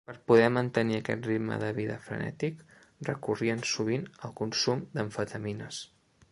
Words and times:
Per 0.09 0.13
poder 0.29 0.45
mantenir 0.53 0.95
aquest 0.99 1.27
ritme 1.29 1.57
de 1.63 1.69
vida 1.81 1.99
frenètic, 2.07 2.65
recorrien 3.11 3.63
sovint 3.75 4.11
al 4.29 4.37
consum 4.43 4.85
d'amfetamines. 4.97 5.87